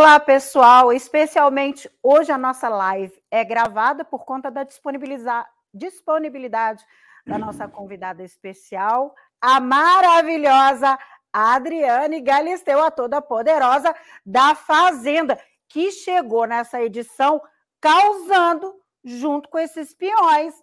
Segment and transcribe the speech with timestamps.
[0.00, 0.94] Olá, pessoal.
[0.94, 6.82] Especialmente hoje a nossa live é gravada por conta da disponibilidade
[7.26, 10.98] da nossa convidada especial, a maravilhosa
[11.30, 13.94] Adriane Galisteu, a toda poderosa
[14.24, 17.38] da Fazenda, que chegou nessa edição
[17.78, 18.74] causando
[19.04, 20.54] junto com esses peões.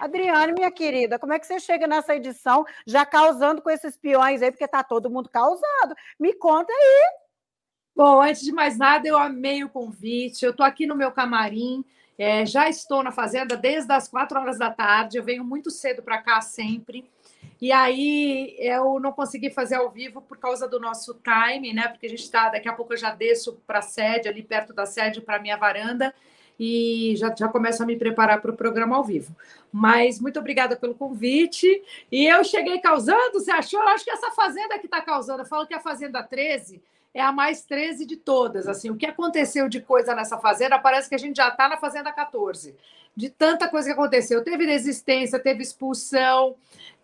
[0.00, 4.42] Adriane, minha querida, como é que você chega nessa edição já causando com esses peões
[4.42, 5.94] aí, porque está todo mundo causado?
[6.18, 7.21] Me conta aí.
[8.04, 10.44] Bom, antes de mais nada, eu amei o convite.
[10.44, 11.84] Eu estou aqui no meu camarim,
[12.18, 15.18] é, já estou na fazenda desde as quatro horas da tarde.
[15.18, 17.08] Eu venho muito cedo para cá sempre.
[17.60, 21.86] E aí eu não consegui fazer ao vivo por causa do nosso time, né?
[21.86, 24.72] Porque a gente está, daqui a pouco eu já desço para a sede, ali perto
[24.72, 26.12] da sede, para minha varanda,
[26.58, 29.32] e já, já começo a me preparar para o programa ao vivo.
[29.70, 31.68] Mas muito obrigada pelo convite.
[32.10, 33.80] E eu cheguei causando, você achou?
[33.80, 36.82] Eu acho que essa fazenda que está causando, eu falo que é a Fazenda 13
[37.14, 38.66] é a mais 13 de todas.
[38.66, 41.76] Assim, o que aconteceu de coisa nessa fazenda, parece que a gente já está na
[41.76, 42.74] fazenda 14.
[43.14, 44.42] De tanta coisa que aconteceu.
[44.42, 46.56] Teve resistência, teve expulsão,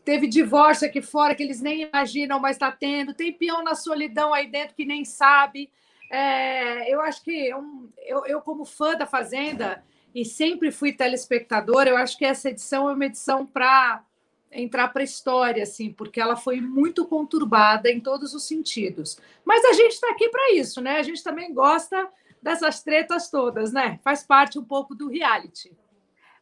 [0.05, 3.13] teve divórcio aqui fora que eles nem imaginam, mas está tendo.
[3.13, 5.71] Tem peão na solidão aí dentro que nem sabe.
[6.11, 7.63] É, eu acho que eu,
[8.07, 12.89] eu, eu, como fã da Fazenda, e sempre fui telespectador, eu acho que essa edição
[12.89, 14.03] é uma edição para
[14.51, 19.19] entrar para a história, assim, porque ela foi muito conturbada em todos os sentidos.
[19.45, 20.97] Mas a gente está aqui para isso, né?
[20.97, 22.09] A gente também gosta
[22.43, 23.99] dessas tretas todas, né?
[24.03, 25.77] Faz parte um pouco do reality.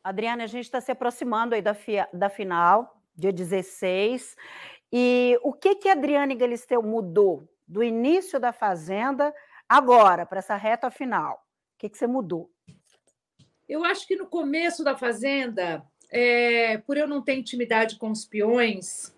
[0.02, 4.36] Adriana, a gente está se aproximando aí da, fia, da final, dia 16.
[4.92, 9.34] E o que que a Adriane Galisteu mudou do início da Fazenda
[9.68, 11.44] agora, para essa reta final?
[11.74, 12.50] O que, que você mudou?
[13.68, 18.24] Eu acho que no começo da Fazenda, é, por eu não ter intimidade com os
[18.24, 19.14] peões,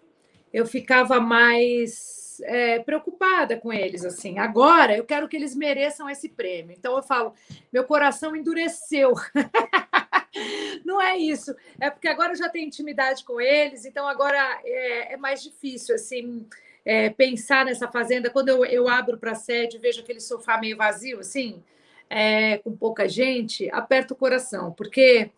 [0.53, 4.05] eu ficava mais é, preocupada com eles.
[4.05, 4.39] assim.
[4.39, 6.75] Agora eu quero que eles mereçam esse prêmio.
[6.77, 7.34] Então eu falo,
[7.72, 9.15] meu coração endureceu.
[10.84, 11.54] não é isso.
[11.81, 15.94] É porque agora eu já tenho intimidade com eles, então agora é, é mais difícil
[15.94, 16.47] assim.
[16.84, 20.75] É, pensar nessa fazenda, quando eu, eu abro para a sede vejo aquele sofá meio
[20.75, 21.62] vazio, assim,
[22.09, 25.31] é, com pouca gente, aperta o coração, porque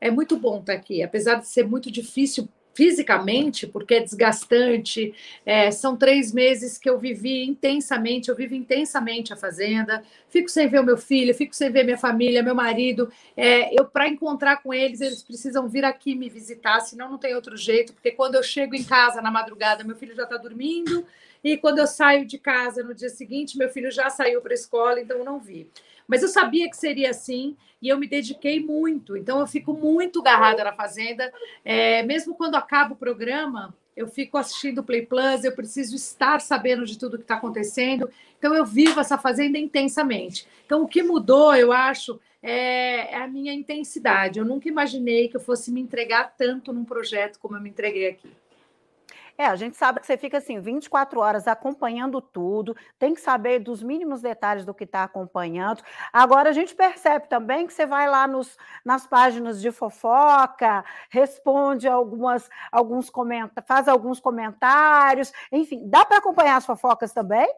[0.00, 2.48] é muito bom estar aqui, apesar de ser muito difícil
[2.78, 5.12] fisicamente, porque é desgastante.
[5.44, 10.00] É, são três meses que eu vivi intensamente, eu vivo intensamente a fazenda.
[10.28, 13.10] Fico sem ver o meu filho, fico sem ver minha família, meu marido.
[13.36, 17.34] É, eu para encontrar com eles, eles precisam vir aqui me visitar, senão não tem
[17.34, 17.92] outro jeito.
[17.92, 21.04] Porque quando eu chego em casa na madrugada, meu filho já está dormindo.
[21.42, 24.54] E quando eu saio de casa no dia seguinte, meu filho já saiu para a
[24.54, 25.68] escola, então eu não vi.
[26.08, 29.16] Mas eu sabia que seria assim e eu me dediquei muito.
[29.16, 31.30] Então eu fico muito agarrada na Fazenda.
[31.64, 36.40] É, mesmo quando acaba o programa, eu fico assistindo o Play Plus, eu preciso estar
[36.40, 38.10] sabendo de tudo que está acontecendo.
[38.38, 40.48] Então eu vivo essa Fazenda intensamente.
[40.64, 44.38] Então o que mudou, eu acho, é, é a minha intensidade.
[44.38, 48.08] Eu nunca imaginei que eu fosse me entregar tanto num projeto como eu me entreguei
[48.08, 48.30] aqui.
[49.40, 53.60] É, a gente sabe que você fica assim 24 horas acompanhando tudo, tem que saber
[53.60, 55.80] dos mínimos detalhes do que está acompanhando.
[56.12, 61.86] Agora a gente percebe também que você vai lá nos, nas páginas de fofoca, responde
[61.86, 67.48] algumas, alguns comentários, faz alguns comentários, enfim, dá para acompanhar as fofocas também?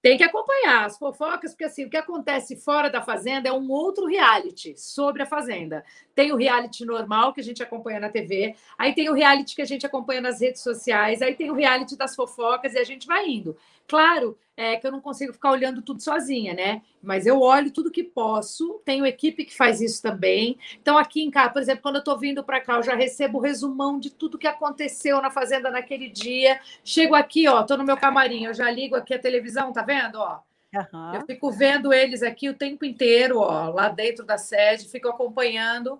[0.00, 3.68] Tem que acompanhar as fofocas, porque assim, o que acontece fora da Fazenda é um
[3.68, 5.84] outro reality sobre a Fazenda.
[6.14, 9.62] Tem o reality normal que a gente acompanha na TV, aí tem o reality que
[9.62, 13.08] a gente acompanha nas redes sociais, aí tem o reality das fofocas e a gente
[13.08, 13.56] vai indo.
[13.88, 16.82] Claro é, que eu não consigo ficar olhando tudo sozinha, né?
[17.00, 20.58] Mas eu olho tudo que posso, tenho equipe que faz isso também.
[20.82, 23.38] Então, aqui em casa, por exemplo, quando eu estou vindo para cá, eu já recebo
[23.38, 26.60] o resumão de tudo que aconteceu na Fazenda naquele dia.
[26.84, 30.16] Chego aqui, ó, estou no meu camarim, eu já ligo aqui a televisão, tá vendo?
[30.16, 31.14] Ó, Uhum.
[31.14, 35.98] Eu fico vendo eles aqui o tempo inteiro, ó, lá dentro da sede, fico acompanhando.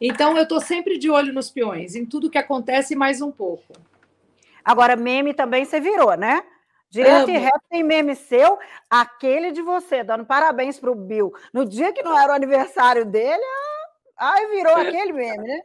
[0.00, 3.72] Então, eu estou sempre de olho nos peões, em tudo que acontece mais um pouco.
[4.64, 6.42] Agora, meme também você virou, né?
[6.92, 7.38] Direto Amo.
[7.38, 8.58] e reto tem meme seu,
[8.90, 11.32] aquele de você, dando parabéns para o Bill.
[11.50, 13.42] No dia que não era o aniversário dele,
[14.14, 15.62] ai, virou aquele meme, né?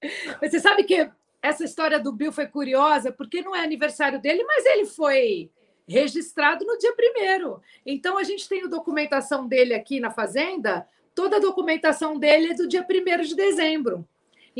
[0.40, 1.10] Você sabe que
[1.42, 5.50] essa história do Bill foi curiosa, porque não é aniversário dele, mas ele foi
[5.88, 7.60] registrado no dia primeiro.
[7.84, 10.86] Então a gente tem a documentação dele aqui na Fazenda,
[11.16, 14.08] toda a documentação dele é do dia primeiro de dezembro.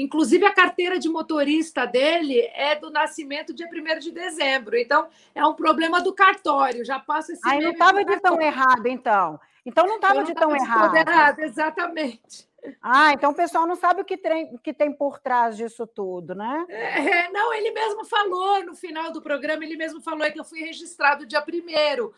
[0.01, 4.77] Inclusive, a carteira de motorista dele é do nascimento dia 1 de dezembro.
[4.77, 6.85] Então, é um problema do cartório.
[6.85, 7.41] Já passa esse.
[7.45, 9.41] Aí não estava de tão errado, então.
[9.67, 10.95] Então, não estava de tão errado.
[10.95, 11.41] errado.
[11.41, 12.49] Exatamente.
[12.83, 14.19] Ah, então o pessoal não sabe o que
[14.63, 16.67] que tem por trás disso tudo, né?
[16.69, 20.45] É, não, ele mesmo falou no final do programa, ele mesmo falou é que eu
[20.45, 22.13] fui registrado dia primeiro.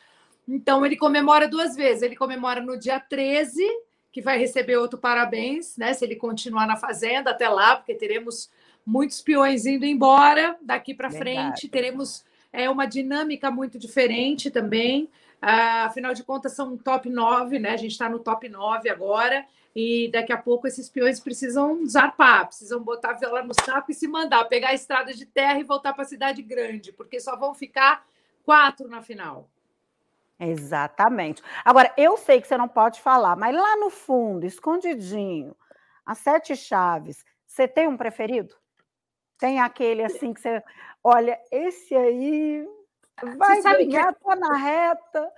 [0.48, 2.02] Então, ele comemora duas vezes.
[2.02, 3.62] Ele comemora no dia 13,
[4.12, 5.92] que vai receber outro parabéns, né?
[5.92, 8.50] Se ele continuar na Fazenda até lá, porque teremos
[8.84, 11.68] muitos peões indo embora daqui para frente.
[11.68, 15.08] Teremos é, uma dinâmica muito diferente também.
[15.40, 17.70] Ah, afinal de contas, são top 9, né?
[17.70, 19.46] A gente está no top 9 agora.
[19.74, 23.94] E daqui a pouco esses peões precisam zarpar, precisam botar a viola no saco e
[23.94, 27.36] se mandar, pegar a estrada de terra e voltar para a cidade grande, porque só
[27.36, 28.04] vão ficar
[28.42, 29.48] quatro na final.
[30.40, 31.42] Exatamente.
[31.62, 35.54] Agora, eu sei que você não pode falar, mas lá no fundo, escondidinho,
[36.04, 38.54] as sete chaves, você tem um preferido?
[39.38, 40.62] Tem aquele assim que você.
[41.04, 42.66] Olha, esse aí
[43.36, 44.24] vai ganhar, que...
[44.24, 45.32] tá na reta.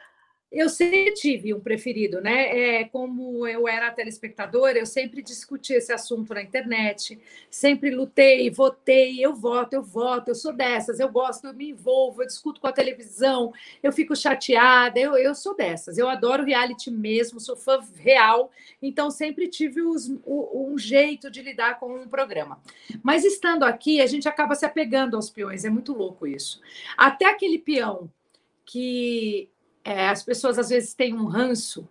[0.52, 2.80] Eu sempre tive um preferido, né?
[2.80, 7.18] É, como eu era telespectadora, eu sempre discuti esse assunto na internet,
[7.50, 12.22] sempre lutei, votei, eu voto, eu voto, eu sou dessas, eu gosto, eu me envolvo,
[12.22, 13.50] eu discuto com a televisão,
[13.82, 18.50] eu fico chateada, eu, eu sou dessas, eu adoro reality mesmo, sou fã real,
[18.82, 22.60] então sempre tive os, um jeito de lidar com um programa.
[23.02, 26.60] Mas estando aqui, a gente acaba se apegando aos peões, é muito louco isso.
[26.94, 28.10] Até aquele peão
[28.66, 29.48] que
[29.84, 31.88] é, as pessoas às vezes têm um ranço.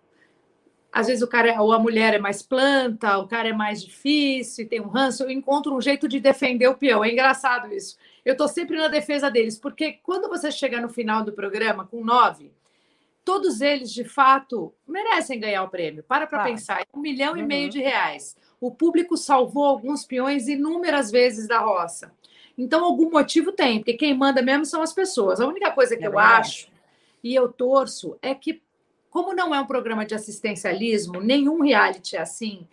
[0.92, 4.68] Às vezes o cara ou a mulher é mais planta, o cara é mais difícil,
[4.68, 5.24] tem um ranço.
[5.24, 7.04] Eu encontro um jeito de defender o peão.
[7.04, 7.98] É engraçado isso.
[8.26, 12.04] Eu estou sempre na defesa deles, porque quando você chega no final do programa com
[12.04, 12.52] nove,
[13.24, 16.04] todos eles de fato merecem ganhar o prêmio.
[16.04, 17.40] Para para pensar, é um milhão uhum.
[17.40, 17.70] e meio uhum.
[17.70, 18.36] de reais.
[18.60, 22.14] O público salvou alguns peões inúmeras vezes da roça.
[22.58, 25.40] Então, algum motivo tem, porque quem manda mesmo são as pessoas.
[25.40, 26.40] A única coisa que é eu verdade.
[26.42, 26.72] acho
[27.24, 28.62] e eu torço é que,
[29.10, 32.68] como não é um programa de assistencialismo, nenhum reality é assim,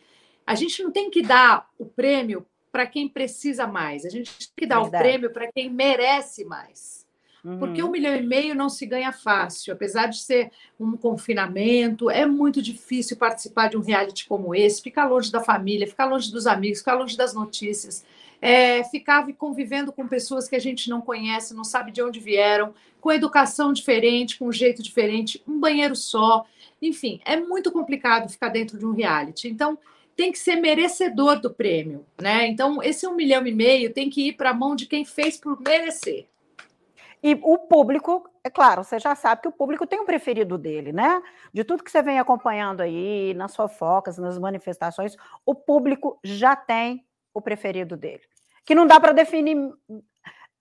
[0.46, 4.48] a gente não tem que dar o prêmio para quem precisa mais, a gente tem
[4.56, 4.96] que dar Verdade.
[4.96, 7.06] o prêmio para quem merece mais.
[7.44, 7.58] Uhum.
[7.58, 12.26] Porque um milhão e meio não se ganha fácil, apesar de ser um confinamento, é
[12.26, 16.46] muito difícil participar de um reality como esse, ficar longe da família, ficar longe dos
[16.46, 18.04] amigos, ficar longe das notícias
[18.40, 22.74] é, ficava convivendo com pessoas que a gente não conhece, não sabe de onde vieram,
[23.00, 26.44] com educação diferente, com um jeito diferente, um banheiro só.
[26.80, 29.48] Enfim, é muito complicado ficar dentro de um reality.
[29.48, 29.78] Então,
[30.16, 32.48] tem que ser merecedor do prêmio, né?
[32.48, 35.36] Então, esse um milhão e meio tem que ir para a mão de quem fez
[35.36, 36.26] por merecer.
[37.22, 40.92] E o público, é claro, você já sabe que o público tem um preferido dele,
[40.92, 41.20] né?
[41.52, 47.04] De tudo que você vem acompanhando aí, nas fofocas, nas manifestações, o público já tem
[47.38, 48.22] o preferido dele.
[48.64, 49.56] Que não dá para definir,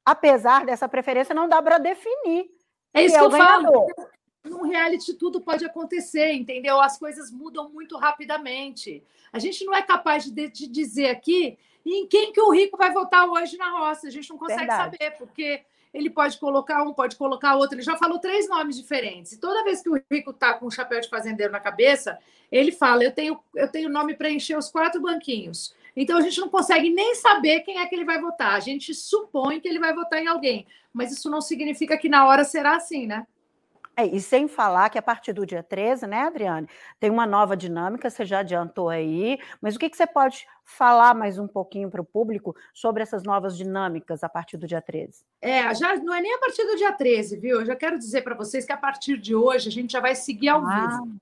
[0.05, 2.49] apesar dessa preferência, não dá para definir.
[2.93, 3.87] É isso que, é eu falo.
[4.45, 6.79] Num reality tudo pode acontecer, entendeu?
[6.79, 9.03] As coisas mudam muito rapidamente.
[9.31, 12.91] A gente não é capaz de, de dizer aqui em quem que o rico vai
[12.91, 14.07] votar hoje na roça.
[14.07, 14.97] A gente não consegue Verdade.
[14.97, 15.63] saber, porque
[15.93, 17.75] ele pode colocar um, pode colocar outro.
[17.75, 19.33] Ele já falou três nomes diferentes.
[19.33, 22.17] E toda vez que o rico está com um chapéu de fazendeiro na cabeça,
[22.51, 25.75] ele fala: Eu tenho, eu tenho nome para encher os quatro banquinhos.
[25.99, 28.53] Então a gente não consegue nem saber quem é que ele vai votar.
[28.53, 32.27] A gente supõe que ele vai votar em alguém, mas isso não significa que na
[32.27, 33.25] hora será assim, né?
[33.99, 37.57] É, e sem falar que a partir do dia 13, né, Adriane, tem uma nova
[37.57, 41.89] dinâmica, você já adiantou aí, mas o que, que você pode falar mais um pouquinho
[41.89, 45.25] para o público sobre essas novas dinâmicas a partir do dia 13?
[45.41, 47.61] É, já não é nem a partir do dia 13, viu?
[47.61, 50.13] Eu já quero dizer para vocês que a partir de hoje a gente já vai
[50.13, 50.87] seguir ao ah.
[50.87, 51.17] vivo.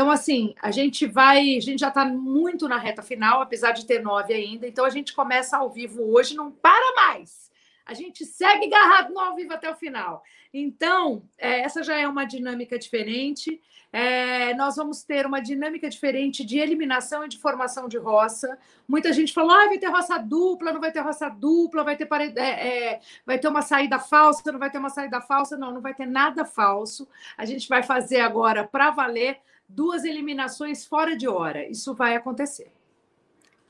[0.00, 3.84] Então, assim, a gente vai, a gente já está muito na reta final, apesar de
[3.84, 4.66] ter nove ainda.
[4.66, 7.50] Então, a gente começa ao vivo hoje, não para mais.
[7.84, 10.22] A gente segue agarrado no ao vivo até o final.
[10.54, 13.60] Então, é, essa já é uma dinâmica diferente.
[13.92, 18.56] É, nós vamos ter uma dinâmica diferente de eliminação e de formação de roça.
[18.88, 22.06] Muita gente falou: ah, vai ter roça dupla, não vai ter roça dupla, vai ter,
[22.06, 25.58] parede, é, é, vai ter uma saída falsa, não vai ter uma saída falsa.
[25.58, 27.06] Não, não vai ter nada falso.
[27.36, 29.38] A gente vai fazer agora para valer
[29.74, 31.66] duas eliminações fora de hora.
[31.68, 32.72] Isso vai acontecer.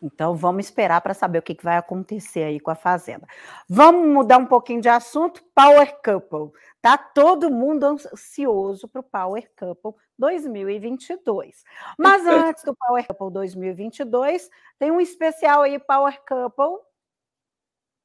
[0.02, 3.26] Então vamos esperar para saber o que, vai acontecer aí com a Fazenda.
[3.69, 5.45] Vamos mudar um pouquinho de assunto.
[5.54, 6.59] Power Couple.
[6.80, 11.64] Tá todo mundo ansioso para o Power Couple 2022.
[11.99, 16.78] Mas antes do Power Couple 2022, tem um especial aí, Power Couple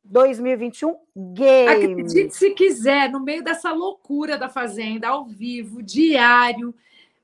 [0.03, 0.97] 2021
[1.33, 1.93] Game.
[1.93, 6.75] Acredite se quiser, no meio dessa loucura da Fazenda, ao vivo, diário,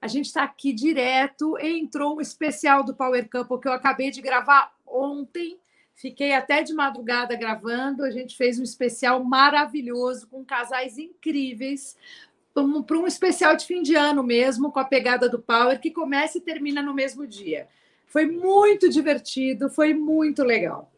[0.01, 1.57] a gente está aqui direto.
[1.59, 5.59] Entrou um especial do Power Couple que eu acabei de gravar ontem.
[5.93, 8.03] Fiquei até de madrugada gravando.
[8.03, 11.95] A gente fez um especial maravilhoso com casais incríveis
[12.53, 12.63] para
[12.97, 16.41] um, especial de fim de ano mesmo, com a pegada do Power, que começa e
[16.41, 17.67] termina no mesmo dia.
[18.07, 20.91] Foi muito divertido, foi muito legal.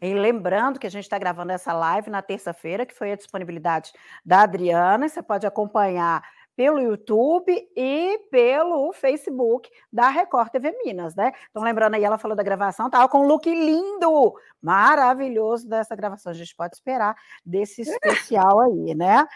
[0.00, 3.92] E lembrando que a gente está gravando essa live na terça-feira, que foi a disponibilidade
[4.24, 5.08] da Adriana.
[5.08, 6.24] Você pode acompanhar
[6.56, 11.32] pelo YouTube e pelo Facebook da Record TV Minas, né?
[11.50, 16.30] Então, lembrando aí, ela falou da gravação, tava com um look lindo, maravilhoso dessa gravação.
[16.30, 19.26] A gente pode esperar desse especial aí, né?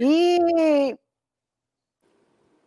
[0.00, 0.96] E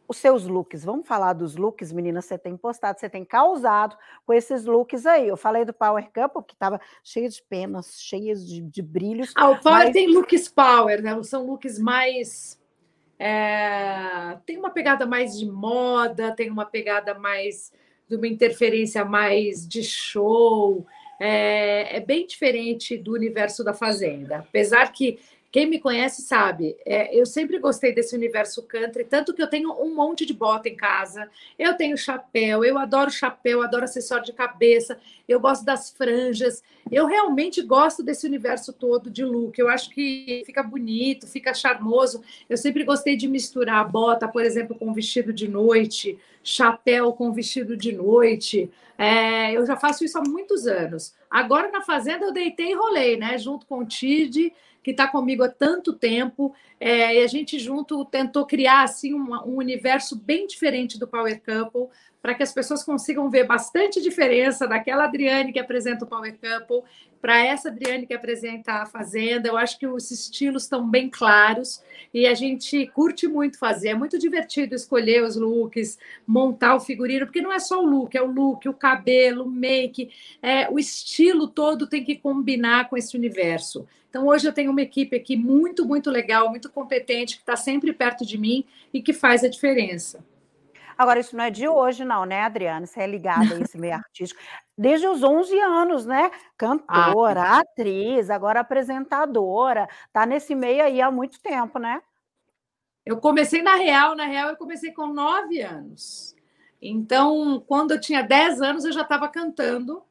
[0.07, 0.85] os seus looks.
[0.85, 2.25] Vamos falar dos looks, meninas.
[2.25, 5.27] Você tem postado, você tem causado com esses looks aí.
[5.27, 9.33] Eu falei do Power Couple, que estava cheio de penas, cheias de, de brilhos.
[9.35, 9.93] Ah, o Power mas...
[9.93, 11.21] tem looks Power, né?
[11.23, 12.57] São looks mais.
[13.19, 14.37] É...
[14.45, 17.71] Tem uma pegada mais de moda, tem uma pegada mais
[18.07, 20.85] de uma interferência mais de show.
[21.19, 24.37] É, é bem diferente do universo da Fazenda.
[24.37, 25.19] Apesar que
[25.57, 29.71] quem me conhece sabe, é, eu sempre gostei desse universo country, tanto que eu tenho
[29.81, 34.33] um monte de bota em casa, eu tenho chapéu, eu adoro chapéu, adoro acessório de
[34.33, 39.89] cabeça, eu gosto das franjas, eu realmente gosto desse universo todo de look, eu acho
[39.89, 45.33] que fica bonito, fica charmoso, eu sempre gostei de misturar bota, por exemplo, com vestido
[45.33, 51.15] de noite, chapéu com vestido de noite, é, eu já faço isso há muitos anos.
[51.31, 54.53] Agora na Fazenda eu deitei e rolei, né, junto com o Tid,
[54.87, 59.33] que está comigo há tanto tempo, é, e a gente junto tentou criar assim um,
[59.45, 61.89] um universo bem diferente do Power Couple,
[62.21, 66.83] para que as pessoas consigam ver bastante diferença daquela Adriane que apresenta o Power Couple
[67.21, 69.47] para essa Adriane que apresenta a Fazenda.
[69.47, 71.81] Eu acho que os estilos estão bem claros
[72.13, 73.89] e a gente curte muito fazer.
[73.89, 78.15] É muito divertido escolher os looks, montar o figurino, porque não é só o look,
[78.15, 80.09] é o look, o cabelo, o make,
[80.41, 83.87] é, o estilo todo tem que combinar com esse universo.
[84.09, 87.91] Então, hoje eu tenho uma equipe aqui muito, muito legal, muito competente, que está sempre
[87.93, 90.23] perto de mim e que faz a diferença.
[90.97, 92.85] Agora, isso não é de hoje, não, né, Adriana?
[92.85, 94.41] Você é ligada a esse meio artístico.
[94.77, 96.31] Desde os 11 anos, né?
[96.57, 97.59] Cantora, ah.
[97.59, 99.87] atriz, agora apresentadora.
[100.11, 102.01] Tá nesse meio aí há muito tempo, né?
[103.05, 106.35] Eu comecei na Real, na Real eu comecei com 9 anos.
[106.81, 110.03] Então, quando eu tinha 10 anos, eu já estava cantando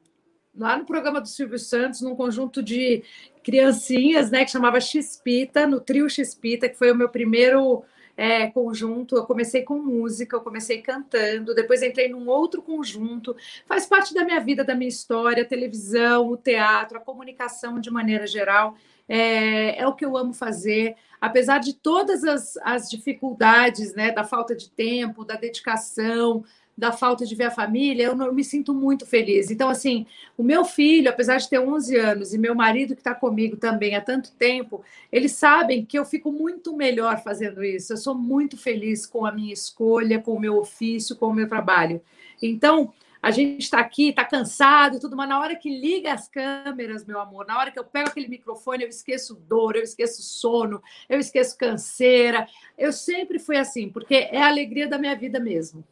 [0.57, 3.05] lá no programa do Silvio Santos, num conjunto de
[3.45, 7.85] criancinhas, né, que chamava Xpita, no trio Xpita, que foi o meu primeiro
[8.17, 9.17] é, conjunto.
[9.17, 13.37] Eu comecei com música, eu comecei cantando, depois entrei num outro conjunto.
[13.67, 17.91] Faz parte da minha vida, da minha história, a televisão, o teatro, a comunicação de
[17.91, 18.77] maneira geral.
[19.09, 24.25] É, é o que eu amo fazer, apesar de todas as, as dificuldades, né, da
[24.25, 26.45] falta de tempo, da dedicação,
[26.77, 29.51] da falta de ver a família, eu, não, eu me sinto muito feliz.
[29.51, 30.07] Então, assim,
[30.37, 33.95] o meu filho, apesar de ter 11 anos, e meu marido que está comigo também
[33.95, 37.93] há tanto tempo, eles sabem que eu fico muito melhor fazendo isso.
[37.93, 41.49] Eu sou muito feliz com a minha escolha, com o meu ofício, com o meu
[41.49, 42.03] trabalho.
[42.43, 42.93] Então,
[43.23, 47.19] a gente está aqui, está cansado tudo, mas na hora que liga as câmeras, meu
[47.19, 51.19] amor, na hora que eu pego aquele microfone, eu esqueço dor, eu esqueço sono, eu
[51.19, 52.47] esqueço canseira.
[52.77, 55.83] Eu sempre fui assim, porque é a alegria da minha vida mesmo.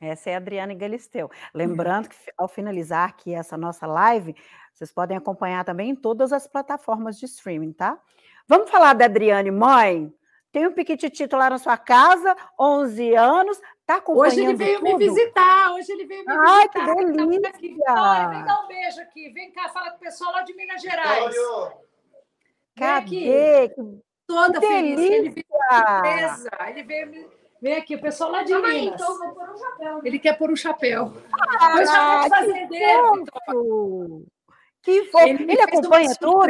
[0.00, 1.30] Essa é a Adriane Galisteu.
[1.54, 4.34] Lembrando que ao finalizar aqui essa nossa live,
[4.72, 7.98] vocês podem acompanhar também em todas as plataformas de streaming, tá?
[8.46, 10.12] Vamos falar da Adriane mãe?
[10.52, 14.98] Tem um piquititito lá na sua casa, 11 anos, tá acompanhando Hoje ele veio tudo?
[14.98, 16.48] me visitar, hoje ele veio me visitar.
[16.48, 17.48] Ai, que delícia!
[17.48, 17.68] Aqui.
[18.30, 21.34] vem dar um beijo aqui, vem cá, fala com o pessoal lá de Minas Gerais.
[22.74, 23.74] Cadê?
[24.26, 24.96] Toda que feliz.
[24.96, 25.14] Delícia.
[25.14, 27.28] Ele veio surpresa, ele veio me
[27.60, 28.82] Vem aqui, o pessoal lá de Calma Minas.
[28.84, 30.00] Aí, então vou pôr um chapéu.
[30.04, 31.12] Ele quer pôr um chapéu.
[31.58, 33.24] Ah, que fazendeiro.
[34.82, 35.26] Que fofo.
[35.26, 36.46] Ele, ele acompanha tudo?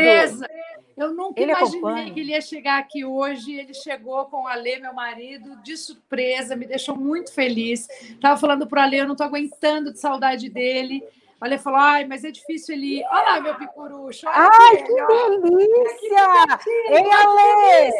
[0.96, 2.14] Eu nunca ele imaginei acompanha.
[2.14, 3.54] que ele ia chegar aqui hoje.
[3.54, 7.86] Ele chegou com o Alê, meu marido, de surpresa, me deixou muito feliz.
[8.00, 11.04] Estava falando para o Alê, eu não estou aguentando de saudade dele.
[11.38, 13.04] O Alê falou: ai, mas é difícil ele ir.
[13.10, 14.26] Olha lá, meu picurucho.
[14.26, 14.94] Ai, que
[15.42, 16.58] delícia!
[16.88, 17.92] Ei, Alê!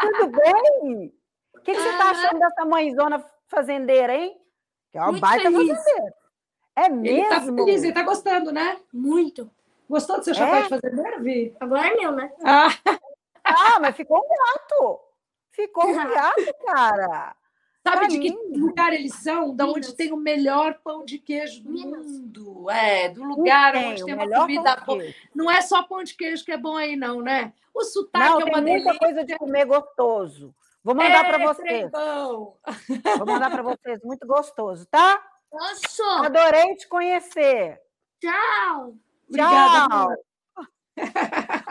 [0.00, 1.12] Tudo bem?
[1.62, 4.36] O que, que você está achando dessa mãezona fazendeira, hein?
[4.90, 5.68] Que é uma Muito baita feliz.
[5.68, 6.14] fazendeira.
[6.74, 7.06] É mesmo?
[7.06, 8.80] Ele tá feliz, ele tá gostando, né?
[8.92, 9.48] Muito.
[9.88, 10.62] Gostou do seu chapéu é?
[10.62, 11.54] de fazendeiro, Vi?
[11.60, 12.32] Agora é meu, né?
[12.44, 12.66] Ah.
[13.44, 15.00] ah, mas ficou um gato.
[15.52, 17.36] Ficou um gato, cara.
[17.86, 19.54] Sabe de que lugar eles são?
[19.54, 22.04] Da onde tem o melhor pão de queijo do Minas.
[22.04, 22.68] mundo.
[22.70, 25.04] É, do lugar tem, onde tem uma comida boa.
[25.32, 27.52] Não é só pão de queijo que é bom aí, não, né?
[27.72, 30.52] O sotaque não, é uma tem muita coisa de comer gostoso.
[30.84, 31.90] Vou mandar para vocês.
[33.18, 35.22] Vou mandar para vocês, muito gostoso, tá?
[35.50, 36.02] Posso?
[36.02, 37.80] Adorei te conhecer.
[38.20, 38.94] Tchau.
[39.32, 40.08] Tchau.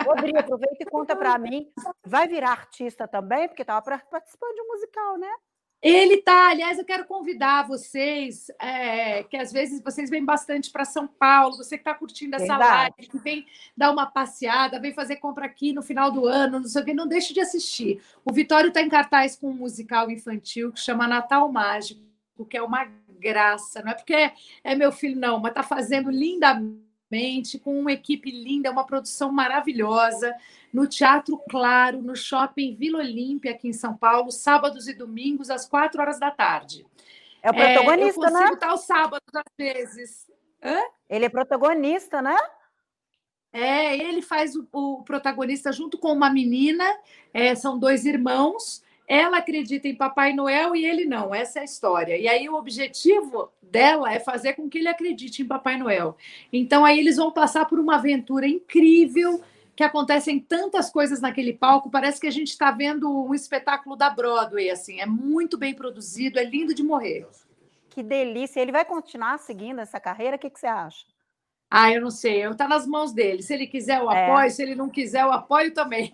[0.06, 1.72] Rodrigo, aproveita e conta para mim.
[2.06, 3.48] Vai virar artista também?
[3.48, 5.34] Porque estava participando de um musical, né?
[5.82, 10.86] Ele tá, aliás, eu quero convidar vocês, é, que às vezes vocês vêm bastante para
[10.86, 12.94] São Paulo, você que está curtindo essa Verdade.
[13.00, 16.68] live, que vem dar uma passeada, vem fazer compra aqui no final do ano, não
[16.68, 18.00] sei o que, não deixe de assistir.
[18.24, 22.02] O Vitório está em cartaz com um musical infantil que chama Natal Mágico,
[22.48, 22.88] que é uma
[23.20, 24.32] graça, não é porque
[24.64, 30.32] é meu filho, não, mas está fazendo lindamente, com uma equipe linda, uma produção maravilhosa
[30.74, 35.68] no Teatro Claro, no Shopping Vila Olímpia, aqui em São Paulo, sábados e domingos, às
[35.68, 36.86] quatro horas da tarde.
[37.44, 38.40] É o protagonista, é, eu né?
[38.40, 40.32] consigo estar os sábados, às vezes.
[40.64, 40.80] Hã?
[41.10, 42.38] Ele é protagonista, né?
[43.52, 46.86] É, ele faz o, o protagonista junto com uma menina,
[47.34, 48.84] é, são dois irmãos.
[49.08, 51.36] Ela acredita em Papai Noel e ele não.
[51.36, 52.18] Essa é a história.
[52.18, 56.16] E aí o objetivo dela é fazer com que ele acredite em Papai Noel.
[56.54, 59.42] Então aí eles vão passar por uma aventura incrível
[59.76, 64.10] que acontecem tantas coisas naquele palco, parece que a gente está vendo um espetáculo da
[64.10, 67.28] Broadway, assim, é muito bem produzido, é lindo de morrer.
[67.90, 68.60] Que delícia!
[68.60, 70.36] Ele vai continuar seguindo essa carreira?
[70.38, 71.06] O que, que você acha?
[71.70, 73.42] Ah, eu não sei, está nas mãos dele.
[73.42, 74.26] Se ele quiser, eu é.
[74.26, 74.50] apoio, é.
[74.50, 76.14] se ele não quiser, eu apoio também.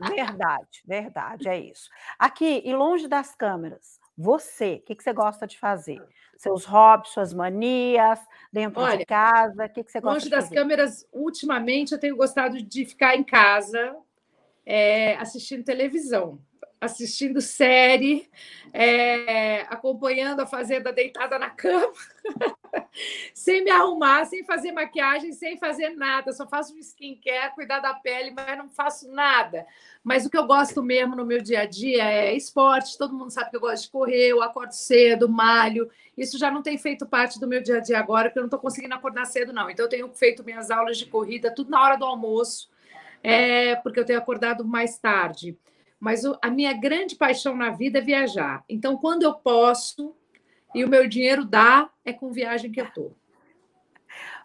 [0.00, 1.88] Verdade, verdade, é isso.
[2.18, 6.02] Aqui, e longe das câmeras, você, o que, que você gosta de fazer?
[6.42, 8.18] seus hobbies, suas manias,
[8.52, 9.66] dentro Olha, de casa?
[9.66, 13.22] O que, que você gosta longe das câmeras, ultimamente eu tenho gostado de ficar em
[13.22, 13.96] casa
[14.66, 16.40] é, assistindo televisão
[16.82, 18.28] assistindo série,
[18.72, 21.92] é, acompanhando a Fazenda deitada na cama,
[23.32, 26.32] sem me arrumar, sem fazer maquiagem, sem fazer nada.
[26.32, 29.64] Só faço skincare, cuidar da pele, mas não faço nada.
[30.02, 32.98] Mas o que eu gosto mesmo no meu dia a dia é esporte.
[32.98, 35.88] Todo mundo sabe que eu gosto de correr, eu acordo cedo, malho.
[36.18, 38.48] Isso já não tem feito parte do meu dia a dia agora, porque eu não
[38.48, 39.70] estou conseguindo acordar cedo, não.
[39.70, 42.68] Então, eu tenho feito minhas aulas de corrida, tudo na hora do almoço,
[43.22, 45.56] é, porque eu tenho acordado mais tarde
[46.02, 48.64] mas a minha grande paixão na vida é viajar.
[48.68, 50.16] Então, quando eu posso
[50.74, 53.16] e o meu dinheiro dá, é com viagem que eu estou.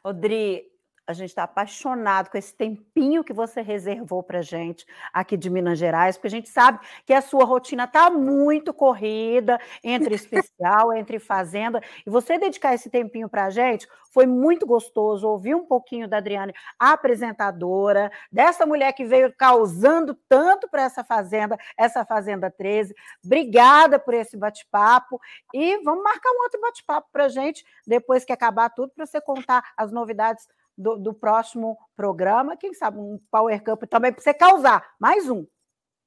[0.03, 0.69] Odri,
[1.07, 5.79] a gente está apaixonado com esse tempinho que você reservou para gente aqui de Minas
[5.79, 11.17] Gerais, porque a gente sabe que a sua rotina está muito corrida entre especial, entre
[11.17, 16.07] fazenda, e você dedicar esse tempinho para a gente foi muito gostoso ouvir um pouquinho
[16.07, 22.95] da Adriane, apresentadora, dessa mulher que veio causando tanto para essa fazenda, essa Fazenda 13.
[23.23, 25.19] Obrigada por esse bate-papo
[25.53, 29.21] e vamos marcar um outro bate-papo para a gente depois que acabar tudo, para você
[29.21, 32.55] contar as novidades do, do próximo programa.
[32.55, 34.93] Quem sabe um Power Cup também para você causar.
[34.99, 35.45] Mais um.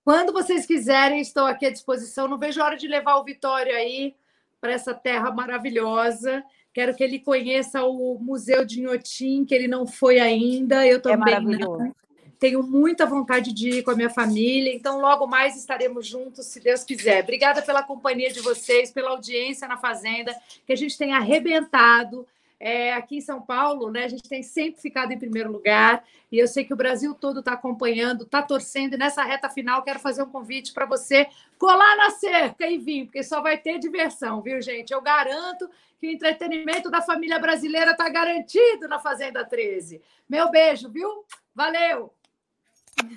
[0.05, 2.29] Quando vocês quiserem, estou aqui à disposição.
[2.29, 4.15] Não vejo a hora de levar o Vitório aí
[4.61, 6.45] para essa terra maravilhosa.
[6.73, 10.87] Quero que ele conheça o Museu de Inhotim, que ele não foi ainda.
[10.87, 11.93] Eu é também é não.
[12.39, 16.59] Tenho muita vontade de ir com a minha família, então logo mais estaremos juntos, se
[16.59, 17.23] Deus quiser.
[17.23, 20.35] Obrigada pela companhia de vocês, pela audiência na Fazenda,
[20.67, 22.27] que a gente tem arrebentado.
[22.63, 26.39] É, aqui em São Paulo, né, a gente tem sempre ficado em primeiro lugar e
[26.39, 28.95] eu sei que o Brasil todo está acompanhando, está torcendo.
[28.95, 31.27] E nessa reta final, quero fazer um convite para você
[31.59, 34.93] colar na cerca e vir, porque só vai ter diversão, viu, gente?
[34.93, 40.03] Eu garanto que o entretenimento da família brasileira está garantido na Fazenda 13.
[40.29, 41.25] Meu beijo, viu?
[41.55, 42.13] Valeu!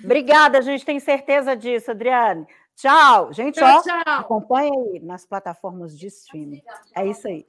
[0.02, 2.46] Obrigada, a gente tem certeza disso, Adriane.
[2.76, 3.56] Tchau, gente.
[3.56, 4.02] Tchau, ó, tchau.
[4.06, 6.62] Acompanha aí nas plataformas de streaming.
[6.94, 7.46] É isso aí.